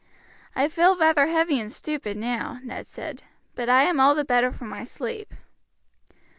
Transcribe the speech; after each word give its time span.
"I 0.55 0.67
feel 0.67 0.97
rather 0.97 1.27
heavy 1.27 1.59
and 1.59 1.71
stupid 1.71 2.17
now," 2.17 2.59
Ned 2.63 2.87
said, 2.87 3.21
"but 3.53 3.69
I 3.69 3.83
am 3.83 3.99
all 3.99 4.15
the 4.15 4.25
better 4.25 4.51
for 4.51 4.65
my 4.65 4.83
sleep. 4.83 5.31